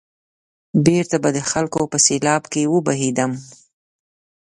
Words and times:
بېرته 0.85 1.15
به 1.23 1.29
د 1.33 1.39
خلکو 1.51 1.81
په 1.91 1.97
سېلاب 2.05 2.43
کې 2.53 2.63
وبهېدم. 2.73 3.31